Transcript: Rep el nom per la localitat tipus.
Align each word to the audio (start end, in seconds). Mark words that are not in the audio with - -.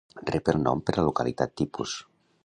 Rep 0.29 0.47
el 0.53 0.57
nom 0.67 0.81
per 0.87 0.95
la 0.95 1.03
localitat 1.09 1.53
tipus. 1.63 1.95